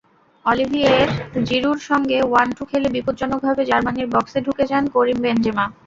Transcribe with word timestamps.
Olivier 0.45 1.07
জিরুর 1.47 1.79
সঙ্গে 1.89 2.17
one two 2.23 2.63
খেলে 2.69 2.87
বিপজ্জনকভাবে 2.95 3.61
জার্মানির 3.69 4.07
বক্সে 4.13 4.39
ঢুকে 4.45 4.63
যান 4.71 4.83
করিম 4.95 5.17
বেনজেমা। 5.23 5.65